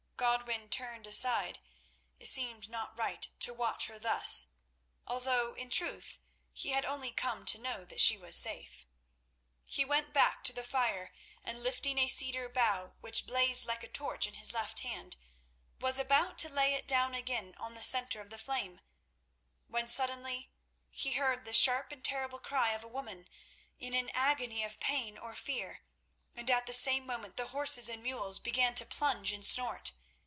Godwin 0.21 0.69
turned 0.69 1.07
aside; 1.07 1.57
it 2.19 2.27
seemed 2.27 2.69
not 2.69 2.95
right 2.95 3.27
to 3.39 3.55
watch 3.55 3.87
her 3.87 3.97
thus, 3.97 4.51
although 5.07 5.55
in 5.55 5.71
truth 5.71 6.19
he 6.53 6.69
had 6.69 6.85
only 6.85 7.09
come 7.09 7.43
to 7.47 7.57
know 7.57 7.83
that 7.85 7.99
she 7.99 8.19
was 8.19 8.37
safe. 8.37 8.85
He 9.65 9.83
went 9.83 10.13
back 10.13 10.43
to 10.43 10.53
the 10.53 10.63
fire, 10.63 11.11
and 11.43 11.63
lifting 11.63 11.97
a 11.97 12.07
cedar 12.07 12.47
bough, 12.47 12.93
which 13.01 13.25
blazed 13.25 13.65
like 13.65 13.81
a 13.81 13.87
torch 13.87 14.27
in 14.27 14.35
his 14.35 14.53
left 14.53 14.81
hand, 14.81 15.17
was 15.79 15.97
about 15.97 16.37
to 16.37 16.49
lay 16.49 16.75
it 16.75 16.87
down 16.87 17.15
again 17.15 17.55
on 17.57 17.73
the 17.73 17.81
centre 17.81 18.21
of 18.21 18.29
the 18.29 18.37
flame, 18.37 18.79
when 19.65 19.87
suddenly 19.87 20.51
he 20.91 21.13
heard 21.13 21.45
the 21.45 21.53
sharp 21.53 21.91
and 21.91 22.05
terrible 22.05 22.37
cry 22.39 22.73
of 22.73 22.83
a 22.83 22.87
woman 22.87 23.27
in 23.79 23.95
an 23.95 24.11
agony 24.13 24.63
of 24.63 24.79
pain 24.79 25.17
or 25.17 25.33
fear, 25.33 25.81
and 26.35 26.51
at 26.51 26.67
the 26.67 26.73
same 26.73 27.07
moment 27.07 27.37
the 27.37 27.47
horses 27.47 27.89
and 27.89 28.03
mules 28.03 28.37
began 28.37 28.75
to 28.75 28.85
plunge 28.85 29.31
and 29.31 29.43
snort. 29.47 29.93